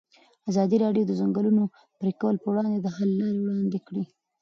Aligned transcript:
ازادي 0.49 0.77
راډیو 0.83 1.03
د 1.07 1.07
د 1.09 1.17
ځنګلونو 1.21 1.63
پرېکول 1.99 2.35
پر 2.41 2.47
وړاندې 2.51 2.79
د 2.81 2.87
حل 2.95 3.09
لارې 3.21 3.39
وړاندې 3.41 3.79
کړي. 3.87 4.03